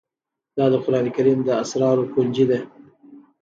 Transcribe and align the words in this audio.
دا 0.57 0.65
د 0.71 0.75
قرآن 0.83 1.05
کريم 1.15 1.39
د 1.43 1.49
اسرارو 1.63 2.03
كونجي 2.13 2.45
ده 2.49 2.59